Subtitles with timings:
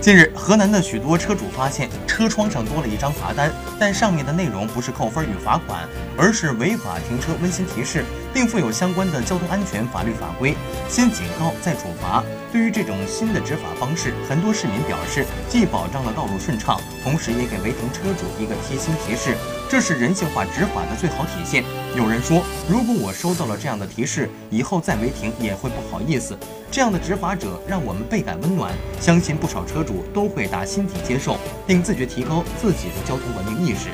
[0.00, 8.02] 近日，河南的许多车主发现车窗上多了一张罚单，但上面的内容不是扣分与罚款，而是违法停车温馨提示，
[8.32, 10.56] 并附有相关的交通安全法律法规，
[10.88, 12.24] 先警告再处罚。
[12.50, 19.36] 对于这种新的执法方式，很多市民表示，既保障了道路顺畅，同时也给违停车主一个贴心提示，
[19.68, 21.62] 这是人性化执法的最好体现。
[21.94, 26.38] 有人说，如果我收到了这样的提示，以后再违停也会不好意思。
[26.72, 31.36] 这样的执法者让我们倍感温暖，相信不少车主都会打心底接受，
[31.66, 33.88] 并自觉提高自己的交通文明意识。